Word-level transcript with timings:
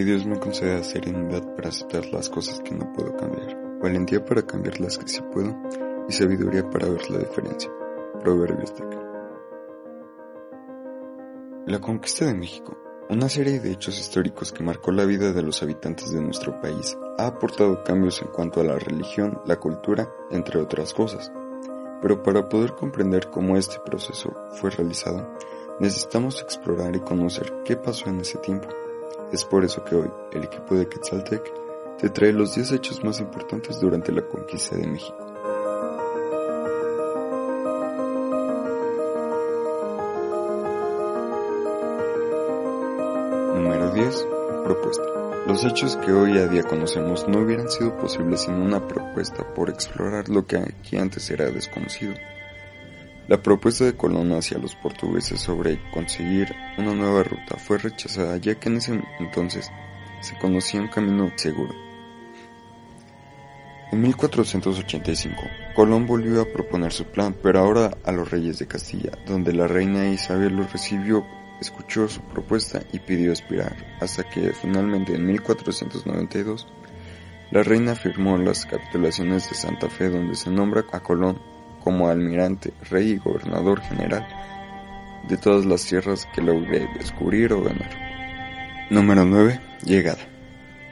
Que 0.00 0.06
Dios 0.06 0.24
me 0.24 0.40
conceda 0.40 0.82
serenidad 0.82 1.42
para 1.54 1.68
aceptar 1.68 2.06
las 2.06 2.30
cosas 2.30 2.62
que 2.62 2.74
no 2.74 2.90
puedo 2.94 3.14
cambiar, 3.18 3.54
valentía 3.82 4.24
para 4.24 4.40
cambiar 4.40 4.80
las 4.80 4.96
que 4.96 5.06
sí 5.06 5.20
puedo 5.30 5.54
y 6.08 6.12
sabiduría 6.12 6.70
para 6.70 6.88
ver 6.88 7.10
la 7.10 7.18
diferencia. 7.18 7.70
Proverbios 8.18 8.74
de 8.78 8.84
La 11.66 11.78
conquista 11.80 12.24
de 12.24 12.32
México, 12.32 12.78
una 13.10 13.28
serie 13.28 13.60
de 13.60 13.72
hechos 13.72 14.00
históricos 14.00 14.52
que 14.52 14.62
marcó 14.62 14.90
la 14.90 15.04
vida 15.04 15.34
de 15.34 15.42
los 15.42 15.62
habitantes 15.62 16.10
de 16.10 16.22
nuestro 16.22 16.58
país, 16.62 16.96
ha 17.18 17.26
aportado 17.26 17.84
cambios 17.84 18.22
en 18.22 18.28
cuanto 18.28 18.62
a 18.62 18.64
la 18.64 18.78
religión, 18.78 19.42
la 19.44 19.56
cultura, 19.56 20.10
entre 20.30 20.60
otras 20.60 20.94
cosas. 20.94 21.30
Pero 22.00 22.22
para 22.22 22.48
poder 22.48 22.72
comprender 22.72 23.28
cómo 23.28 23.58
este 23.58 23.76
proceso 23.84 24.32
fue 24.54 24.70
realizado, 24.70 25.30
necesitamos 25.78 26.40
explorar 26.40 26.96
y 26.96 27.00
conocer 27.00 27.52
qué 27.66 27.76
pasó 27.76 28.08
en 28.08 28.20
ese 28.20 28.38
tiempo 28.38 28.66
es 29.32 29.44
por 29.44 29.64
eso 29.64 29.84
que 29.84 29.94
hoy 29.94 30.10
el 30.32 30.44
equipo 30.44 30.74
de 30.74 30.88
Quetzaltec 30.88 31.42
te 31.98 32.10
trae 32.10 32.32
los 32.32 32.54
10 32.54 32.72
hechos 32.72 33.04
más 33.04 33.20
importantes 33.20 33.80
durante 33.80 34.10
la 34.10 34.22
conquista 34.22 34.76
de 34.76 34.86
México. 34.86 35.16
Número 43.54 43.92
10. 43.92 44.26
Propuesta. 44.64 45.04
Los 45.46 45.64
hechos 45.64 45.96
que 45.96 46.12
hoy 46.12 46.38
a 46.38 46.46
día 46.46 46.62
conocemos 46.62 47.28
no 47.28 47.40
hubieran 47.40 47.68
sido 47.68 47.96
posibles 47.96 48.42
sin 48.42 48.54
una 48.54 48.86
propuesta 48.86 49.44
por 49.54 49.70
explorar 49.70 50.28
lo 50.28 50.46
que 50.46 50.56
aquí 50.56 50.96
antes 50.96 51.30
era 51.30 51.50
desconocido. 51.50 52.14
La 53.30 53.40
propuesta 53.40 53.84
de 53.84 53.96
Colón 53.96 54.32
hacia 54.32 54.58
los 54.58 54.74
portugueses 54.74 55.40
sobre 55.40 55.78
conseguir 55.92 56.52
una 56.78 56.92
nueva 56.94 57.22
ruta 57.22 57.56
fue 57.58 57.78
rechazada 57.78 58.36
ya 58.38 58.56
que 58.56 58.68
en 58.68 58.78
ese 58.78 59.00
entonces 59.20 59.70
se 60.20 60.36
conocía 60.36 60.80
un 60.80 60.88
camino 60.88 61.30
seguro. 61.36 61.72
En 63.92 64.00
1485, 64.00 65.42
Colón 65.76 66.08
volvió 66.08 66.40
a 66.40 66.44
proponer 66.44 66.92
su 66.92 67.04
plan, 67.04 67.36
pero 67.40 67.60
ahora 67.60 67.96
a 68.04 68.10
los 68.10 68.28
reyes 68.28 68.58
de 68.58 68.66
Castilla, 68.66 69.12
donde 69.28 69.52
la 69.52 69.68
reina 69.68 70.08
Isabel 70.08 70.56
lo 70.56 70.66
recibió, 70.66 71.24
escuchó 71.60 72.08
su 72.08 72.22
propuesta 72.22 72.82
y 72.92 72.98
pidió 72.98 73.30
expirar, 73.30 73.76
hasta 74.00 74.24
que 74.28 74.52
finalmente 74.54 75.14
en 75.14 75.24
1492 75.24 76.66
la 77.52 77.62
reina 77.62 77.94
firmó 77.94 78.36
las 78.38 78.66
capitulaciones 78.66 79.48
de 79.48 79.54
Santa 79.54 79.88
Fe 79.88 80.08
donde 80.10 80.34
se 80.34 80.50
nombra 80.50 80.84
a 80.90 80.98
Colón 80.98 81.59
como 81.82 82.08
almirante, 82.08 82.72
rey 82.90 83.12
y 83.12 83.16
gobernador 83.16 83.80
general 83.80 84.26
de 85.28 85.36
todas 85.36 85.66
las 85.66 85.84
tierras 85.84 86.26
que 86.34 86.42
logré 86.42 86.88
descubrir 86.98 87.52
o 87.52 87.62
ganar. 87.62 87.90
Número 88.90 89.24
9. 89.24 89.60
Llegada. 89.84 90.18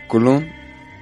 Colón 0.07 0.49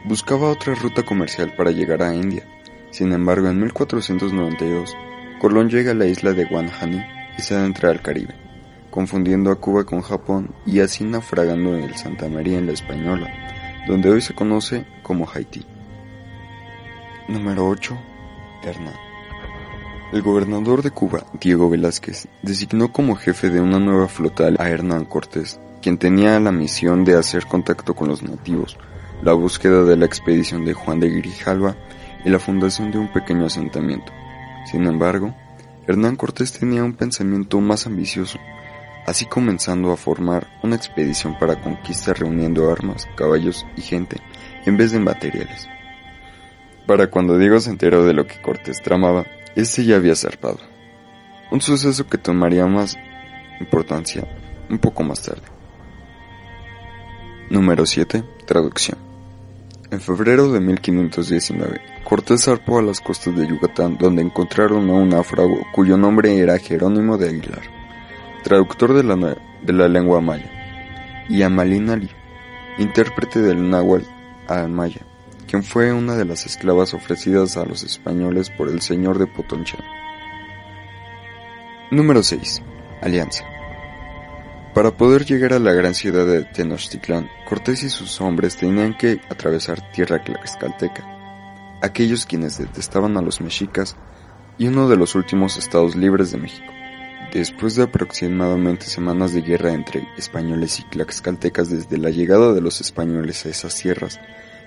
buscaba 0.04 0.50
otra 0.50 0.74
ruta 0.74 1.02
comercial 1.02 1.54
para 1.56 1.70
llegar 1.70 2.02
a 2.02 2.14
India. 2.14 2.44
Sin 2.90 3.12
embargo, 3.12 3.48
en 3.48 3.60
1492, 3.60 4.96
Colón 5.40 5.68
llega 5.68 5.90
a 5.90 5.94
la 5.94 6.06
isla 6.06 6.32
de 6.32 6.44
Guanahani 6.44 7.02
y 7.36 7.42
se 7.42 7.54
adentra 7.54 7.90
al 7.90 8.00
Caribe, 8.00 8.34
confundiendo 8.90 9.50
a 9.50 9.60
Cuba 9.60 9.84
con 9.84 10.00
Japón 10.00 10.54
y 10.64 10.80
así 10.80 11.04
naufragando 11.04 11.76
en 11.76 11.84
el 11.84 11.96
Santa 11.96 12.28
María 12.28 12.58
en 12.58 12.66
la 12.66 12.72
Española, 12.72 13.28
donde 13.86 14.10
hoy 14.10 14.20
se 14.20 14.34
conoce 14.34 14.86
como 15.02 15.28
Haití. 15.28 15.66
Número 17.28 17.68
8. 17.68 17.98
Hernán. 18.62 19.05
El 20.12 20.22
gobernador 20.22 20.82
de 20.82 20.92
Cuba, 20.92 21.26
Diego 21.40 21.68
Velázquez, 21.68 22.28
designó 22.40 22.92
como 22.92 23.16
jefe 23.16 23.50
de 23.50 23.60
una 23.60 23.80
nueva 23.80 24.06
flota 24.06 24.48
a 24.56 24.68
Hernán 24.68 25.04
Cortés, 25.04 25.58
quien 25.82 25.98
tenía 25.98 26.38
la 26.38 26.52
misión 26.52 27.04
de 27.04 27.16
hacer 27.16 27.46
contacto 27.46 27.94
con 27.94 28.06
los 28.06 28.22
nativos, 28.22 28.78
la 29.22 29.32
búsqueda 29.32 29.82
de 29.82 29.96
la 29.96 30.06
expedición 30.06 30.64
de 30.64 30.74
Juan 30.74 31.00
de 31.00 31.10
Grijalva 31.10 31.74
y 32.24 32.30
la 32.30 32.38
fundación 32.38 32.92
de 32.92 32.98
un 32.98 33.12
pequeño 33.12 33.46
asentamiento. 33.46 34.12
Sin 34.70 34.86
embargo, 34.86 35.34
Hernán 35.88 36.14
Cortés 36.14 36.52
tenía 36.52 36.84
un 36.84 36.94
pensamiento 36.94 37.60
más 37.60 37.88
ambicioso, 37.88 38.38
así 39.06 39.26
comenzando 39.26 39.90
a 39.90 39.96
formar 39.96 40.46
una 40.62 40.76
expedición 40.76 41.36
para 41.36 41.60
conquistar 41.60 42.20
reuniendo 42.20 42.70
armas, 42.70 43.08
caballos 43.16 43.66
y 43.76 43.80
gente 43.80 44.18
en 44.66 44.76
vez 44.76 44.92
de 44.92 45.00
materiales. 45.00 45.68
Para 46.86 47.08
cuando 47.10 47.38
Diego 47.38 47.58
se 47.58 47.70
enteró 47.70 48.04
de 48.04 48.14
lo 48.14 48.28
que 48.28 48.40
Cortés 48.40 48.80
tramaba, 48.80 49.26
este 49.56 49.84
ya 49.84 49.96
había 49.96 50.14
zarpado. 50.14 50.58
Un 51.50 51.62
suceso 51.62 52.06
que 52.06 52.18
tomaría 52.18 52.66
más 52.66 52.96
importancia 53.58 54.28
un 54.68 54.78
poco 54.78 55.02
más 55.02 55.22
tarde. 55.22 55.42
Número 57.48 57.86
7. 57.86 58.22
Traducción. 58.46 58.98
En 59.90 60.00
febrero 60.00 60.52
de 60.52 60.60
1519, 60.60 61.80
Cortés 62.04 62.44
zarpó 62.44 62.80
a 62.80 62.82
las 62.82 63.00
costas 63.00 63.34
de 63.34 63.46
Yucatán 63.46 63.96
donde 63.98 64.20
encontraron 64.20 64.90
a 64.90 64.92
un 64.92 65.08
náufrago 65.08 65.60
cuyo 65.72 65.96
nombre 65.96 66.36
era 66.36 66.58
Jerónimo 66.58 67.16
de 67.16 67.30
Aguilar, 67.30 67.62
traductor 68.42 68.92
de 68.92 69.04
la, 69.04 69.16
de 69.16 69.72
la 69.72 69.88
lengua 69.88 70.20
maya, 70.20 70.50
y 71.28 71.42
a 71.42 71.48
Malinali, 71.48 72.10
intérprete 72.78 73.40
del 73.40 73.70
náhuatl 73.70 74.06
al 74.48 74.68
maya 74.68 75.00
quien 75.46 75.62
fue 75.62 75.92
una 75.92 76.16
de 76.16 76.24
las 76.24 76.46
esclavas 76.46 76.94
ofrecidas 76.94 77.56
a 77.56 77.64
los 77.64 77.82
españoles 77.84 78.50
por 78.50 78.68
el 78.68 78.80
señor 78.80 79.18
de 79.18 79.26
Potoncha. 79.26 79.78
Número 81.90 82.22
6. 82.22 82.62
Alianza. 83.00 83.44
Para 84.74 84.94
poder 84.94 85.24
llegar 85.24 85.54
a 85.54 85.58
la 85.58 85.72
gran 85.72 85.94
ciudad 85.94 86.26
de 86.26 86.44
Tenochtitlán, 86.44 87.30
Cortés 87.48 87.82
y 87.82 87.88
sus 87.88 88.20
hombres 88.20 88.56
tenían 88.56 88.96
que 88.98 89.20
atravesar 89.30 89.90
tierra 89.92 90.22
tlaxcalteca, 90.22 91.02
aquellos 91.80 92.26
quienes 92.26 92.58
detestaban 92.58 93.16
a 93.16 93.22
los 93.22 93.40
mexicas 93.40 93.96
y 94.58 94.66
uno 94.66 94.88
de 94.88 94.96
los 94.96 95.14
últimos 95.14 95.56
estados 95.56 95.96
libres 95.96 96.32
de 96.32 96.38
México. 96.38 96.70
Después 97.32 97.76
de 97.76 97.84
aproximadamente 97.84 98.86
semanas 98.86 99.32
de 99.32 99.42
guerra 99.42 99.72
entre 99.72 100.06
españoles 100.16 100.80
y 100.80 100.84
tlaxcaltecas 100.84 101.70
desde 101.70 101.98
la 101.98 102.10
llegada 102.10 102.52
de 102.52 102.60
los 102.60 102.80
españoles 102.80 103.46
a 103.46 103.48
esas 103.48 103.76
tierras, 103.76 104.20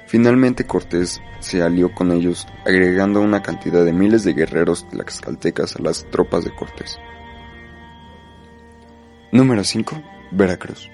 Finalmente 0.09 0.66
Cortés 0.66 1.22
se 1.40 1.62
alió 1.62 1.94
con 1.94 2.12
ellos, 2.12 2.47
agregando 2.66 3.22
una 3.22 3.44
cantidad 3.44 3.86
de 3.86 3.94
miles 3.94 4.24
de 4.24 4.34
guerreros 4.34 4.90
tlaxcaltecas 4.90 5.75
a 5.75 5.84
las 5.84 6.03
tropas 6.09 6.44
de 6.44 6.56
Cortés. 6.56 6.97
Número 9.31 9.64
5. 9.64 10.02
Veracruz. 10.31 10.90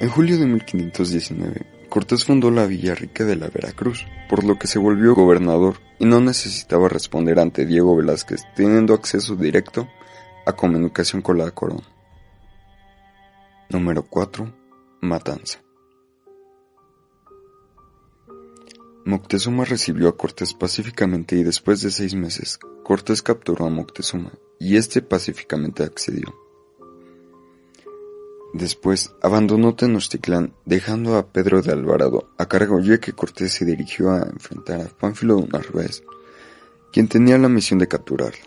En 0.00 0.08
julio 0.08 0.38
de 0.38 0.46
1519, 0.46 1.66
Cortés 1.90 2.24
fundó 2.24 2.50
la 2.50 2.64
Villa 2.64 2.94
Rica 2.94 3.26
de 3.26 3.36
la 3.36 3.48
Veracruz, 3.48 4.06
por 4.30 4.42
lo 4.44 4.58
que 4.58 4.66
se 4.66 4.78
volvió 4.78 5.14
gobernador 5.14 5.76
y 5.98 6.06
no 6.06 6.18
necesitaba 6.22 6.88
responder 6.88 7.38
ante 7.40 7.66
Diego 7.66 7.96
Velázquez, 7.96 8.44
teniendo 8.56 8.94
acceso 8.94 9.36
directo 9.36 9.86
a 10.46 10.54
comunicación 10.54 11.20
con 11.20 11.36
la 11.36 11.50
corona. 11.50 11.84
Número 13.68 14.04
4. 14.04 14.50
Matanza. 15.02 15.58
Moctezuma 19.08 19.64
recibió 19.64 20.10
a 20.10 20.18
Cortés 20.18 20.52
pacíficamente 20.52 21.34
y 21.34 21.42
después 21.42 21.80
de 21.80 21.90
seis 21.90 22.14
meses, 22.14 22.58
Cortés 22.84 23.22
capturó 23.22 23.64
a 23.64 23.70
Moctezuma 23.70 24.32
y 24.58 24.76
éste 24.76 25.00
pacíficamente 25.00 25.82
accedió. 25.82 26.34
Después 28.52 29.10
abandonó 29.22 29.74
Tenochtitlán 29.74 30.52
dejando 30.66 31.16
a 31.16 31.32
Pedro 31.32 31.62
de 31.62 31.72
Alvarado 31.72 32.28
a 32.36 32.48
cargo 32.48 32.80
ya 32.80 33.00
que 33.00 33.14
Cortés 33.14 33.54
se 33.54 33.64
dirigió 33.64 34.10
a 34.10 34.28
enfrentar 34.30 34.82
a 34.82 34.88
Pánfilo 34.88 35.36
de 35.36 35.48
Narváez, 35.48 36.02
quien 36.92 37.08
tenía 37.08 37.38
la 37.38 37.48
misión 37.48 37.78
de 37.78 37.88
capturarlo. 37.88 38.44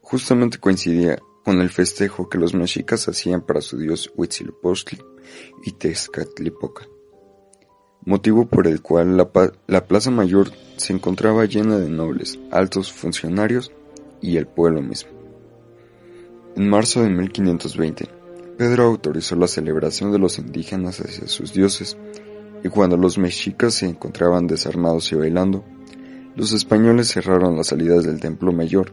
Justamente 0.00 0.58
coincidía 0.58 1.20
con 1.44 1.60
el 1.60 1.70
festejo 1.70 2.28
que 2.28 2.38
los 2.38 2.52
mexicas 2.52 3.06
hacían 3.06 3.42
para 3.42 3.60
su 3.60 3.78
dios 3.78 4.10
Huitzilopochtli 4.16 4.98
y 5.62 5.70
Tezcatlipoca 5.70 6.88
motivo 8.08 8.46
por 8.46 8.66
el 8.66 8.80
cual 8.80 9.18
la, 9.18 9.86
Plaza 9.86 10.10
Mayor 10.10 10.50
se 10.76 10.94
encontraba 10.94 11.44
llena 11.44 11.76
de 11.76 11.90
nobles, 11.90 12.38
altos 12.50 12.90
funcionarios 12.90 13.70
y 14.22 14.38
el 14.38 14.46
pueblo 14.46 14.80
mismo. 14.80 15.10
En 16.56 16.70
marzo 16.70 17.02
de 17.02 17.10
1520, 17.10 18.08
Pedro 18.56 18.84
autorizó 18.84 19.36
la 19.36 19.46
celebración 19.46 20.10
de 20.10 20.18
los 20.18 20.38
indígenas 20.38 21.00
hacia 21.00 21.28
sus 21.28 21.52
dioses, 21.52 21.98
y 22.64 22.70
cuando 22.70 22.96
los 22.96 23.18
mexicas 23.18 23.74
se 23.74 23.86
encontraban 23.86 24.46
desarmados 24.46 25.12
y 25.12 25.16
bailando, 25.16 25.62
los 26.34 26.52
españoles 26.52 27.12
cerraron 27.12 27.58
las 27.58 27.66
salidas 27.66 28.04
del 28.04 28.20
templo 28.20 28.52
mayor 28.52 28.92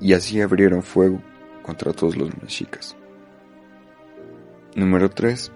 y 0.00 0.12
así 0.12 0.40
abrieron 0.40 0.84
fuego 0.84 1.20
contra 1.64 1.92
todos 1.92 2.16
los 2.16 2.30
mexicas. 2.40 2.96
Número 4.76 5.10
3. 5.10 5.50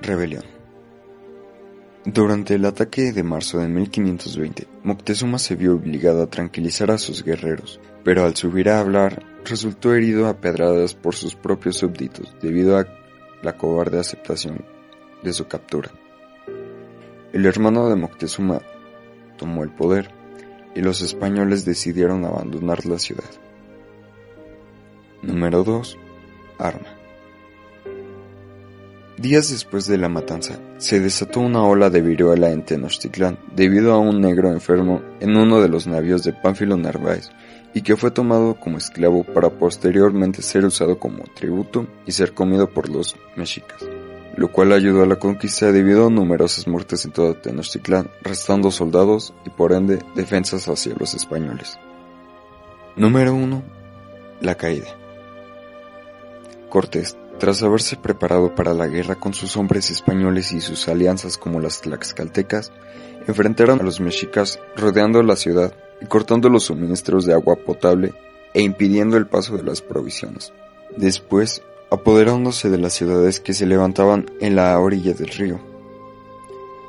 Rebelión. 0.00 0.61
Durante 2.04 2.56
el 2.56 2.64
ataque 2.64 3.12
de 3.12 3.22
marzo 3.22 3.58
de 3.60 3.68
1520, 3.68 4.66
Moctezuma 4.82 5.38
se 5.38 5.54
vio 5.54 5.76
obligado 5.76 6.24
a 6.24 6.26
tranquilizar 6.26 6.90
a 6.90 6.98
sus 6.98 7.22
guerreros, 7.22 7.78
pero 8.02 8.24
al 8.24 8.34
subir 8.34 8.70
a 8.70 8.80
hablar 8.80 9.24
resultó 9.44 9.94
herido 9.94 10.26
a 10.26 10.40
pedradas 10.40 10.94
por 10.94 11.14
sus 11.14 11.36
propios 11.36 11.76
súbditos 11.76 12.34
debido 12.42 12.76
a 12.76 12.88
la 13.42 13.56
cobarde 13.56 14.00
aceptación 14.00 14.64
de 15.22 15.32
su 15.32 15.46
captura. 15.46 15.92
el 17.32 17.46
hermano 17.46 17.88
de 17.88 17.94
Moctezuma 17.94 18.60
tomó 19.38 19.62
el 19.62 19.70
poder 19.70 20.10
y 20.74 20.80
los 20.80 21.02
españoles 21.02 21.64
decidieron 21.64 22.24
abandonar 22.24 22.84
la 22.84 22.98
ciudad. 22.98 23.30
Número 25.22 25.62
2. 25.62 25.98
Arma. 26.58 27.01
Días 29.22 29.52
después 29.52 29.86
de 29.86 29.98
la 29.98 30.08
matanza, 30.08 30.58
se 30.78 30.98
desató 30.98 31.38
una 31.38 31.62
ola 31.62 31.90
de 31.90 32.00
viruela 32.00 32.50
en 32.50 32.64
Tenochtitlán 32.64 33.38
debido 33.54 33.92
a 33.92 33.98
un 33.98 34.20
negro 34.20 34.50
enfermo 34.50 35.00
en 35.20 35.36
uno 35.36 35.60
de 35.60 35.68
los 35.68 35.86
navíos 35.86 36.24
de 36.24 36.32
Pánfilo 36.32 36.76
Narváez 36.76 37.30
y 37.72 37.82
que 37.82 37.94
fue 37.94 38.10
tomado 38.10 38.56
como 38.58 38.78
esclavo 38.78 39.22
para 39.22 39.48
posteriormente 39.48 40.42
ser 40.42 40.64
usado 40.64 40.98
como 40.98 41.22
tributo 41.36 41.86
y 42.04 42.10
ser 42.10 42.34
comido 42.34 42.68
por 42.68 42.88
los 42.88 43.14
mexicas, 43.36 43.84
lo 44.36 44.50
cual 44.50 44.72
ayudó 44.72 45.04
a 45.04 45.06
la 45.06 45.20
conquista 45.20 45.70
debido 45.70 46.08
a 46.08 46.10
numerosas 46.10 46.66
muertes 46.66 47.04
en 47.04 47.12
todo 47.12 47.36
Tenochtitlán, 47.36 48.10
restando 48.22 48.72
soldados 48.72 49.34
y 49.46 49.50
por 49.50 49.72
ende 49.72 50.00
defensas 50.16 50.68
hacia 50.68 50.96
los 50.98 51.14
españoles. 51.14 51.78
Número 52.96 53.36
1. 53.36 53.62
La 54.40 54.56
caída. 54.56 54.88
Cortés 56.68 57.16
tras 57.42 57.60
haberse 57.64 57.96
preparado 57.96 58.54
para 58.54 58.72
la 58.72 58.86
guerra 58.86 59.16
con 59.16 59.34
sus 59.34 59.56
hombres 59.56 59.90
españoles 59.90 60.52
y 60.52 60.60
sus 60.60 60.86
alianzas 60.86 61.36
como 61.36 61.58
las 61.58 61.80
tlaxcaltecas, 61.80 62.70
enfrentaron 63.26 63.80
a 63.80 63.82
los 63.82 63.98
mexicas 63.98 64.60
rodeando 64.76 65.20
la 65.24 65.34
ciudad 65.34 65.74
y 66.00 66.06
cortando 66.06 66.48
los 66.48 66.62
suministros 66.62 67.26
de 67.26 67.32
agua 67.32 67.56
potable 67.56 68.14
e 68.54 68.62
impidiendo 68.62 69.16
el 69.16 69.26
paso 69.26 69.56
de 69.56 69.64
las 69.64 69.82
provisiones. 69.82 70.52
Después, 70.96 71.62
apoderándose 71.90 72.70
de 72.70 72.78
las 72.78 72.92
ciudades 72.92 73.40
que 73.40 73.54
se 73.54 73.66
levantaban 73.66 74.30
en 74.38 74.54
la 74.54 74.78
orilla 74.78 75.12
del 75.12 75.30
río. 75.30 75.58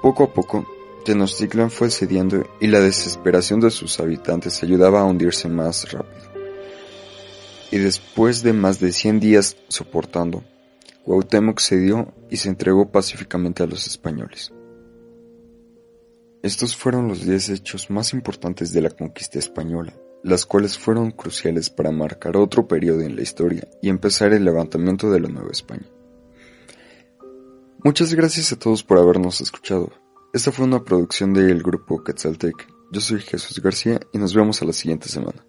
Poco 0.04 0.26
a 0.26 0.34
poco, 0.34 0.68
Tenochtitlan 1.04 1.72
fue 1.72 1.90
cediendo 1.90 2.46
y 2.60 2.68
la 2.68 2.80
desesperación 2.80 3.60
de 3.60 3.72
sus 3.72 4.00
habitantes 4.00 4.62
ayudaba 4.62 5.02
a 5.02 5.06
hundirse 5.06 5.50
más 5.50 5.92
rápido 5.92 6.33
y 7.74 7.80
después 7.80 8.44
de 8.44 8.54
más 8.54 8.80
de 8.80 8.92
100 8.92 9.20
días 9.20 9.58
soportando, 9.68 10.44
Cuauhtémoc 11.06 11.60
cedió 11.60 12.14
y 12.30 12.38
se 12.38 12.50
entregó 12.50 12.92
pacíficamente 12.92 13.64
a 13.64 13.66
los 13.66 13.88
españoles. 13.88 14.54
Estos 16.44 16.75
fueron 16.75 17.08
los 17.08 17.25
10 17.25 17.50
hechos 17.50 17.90
más 17.90 18.14
importantes 18.14 18.74
de 18.74 18.81
la 18.81 18.92
conquista 18.92 19.40
española, 19.40 19.92
las 20.22 20.46
cuales 20.46 20.78
fueron 20.78 21.10
cruciales 21.10 21.72
para 21.72 21.90
marcar 21.90 22.38
otro 22.38 22.68
periodo 22.68 23.02
en 23.02 23.16
la 23.16 23.24
historia 23.24 23.68
y 23.81 23.90
empezar 23.90 24.34
el 24.34 24.46
levantamiento 24.46 25.10
de 25.10 25.22
la 25.22 25.30
Nueva 25.30 25.50
España. 25.52 25.90
Muchas 27.84 28.14
gracias 28.14 28.54
a 28.54 28.60
todos 28.60 28.84
por 28.84 29.00
habernos 29.00 29.42
escuchado. 29.42 29.92
Esta 30.31 30.52
fue 30.52 30.66
una 30.66 30.84
producción 30.84 31.34
del 31.34 31.64
grupo 31.64 32.04
Quetzaltec. 32.04 32.68
Yo 32.92 33.02
soy 33.02 33.20
Jesús 33.22 33.60
García 33.64 34.00
y 34.12 34.20
nos 34.20 34.36
vemos 34.36 34.62
a 34.62 34.66
la 34.66 34.74
siguiente 34.74 35.10
semana. 35.10 35.44